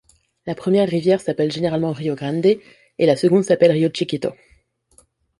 La 0.47 0.55
première 0.55 0.89
rivière 0.89 1.21
s'appelle 1.21 1.51
généralement 1.51 1.93
Río 1.93 2.15
Grande 2.15 2.43
et 2.47 2.65
la 3.05 3.15
seconde 3.15 3.43
s'appelle 3.43 3.71
Río 3.71 3.87
Chiquito. 3.93 4.29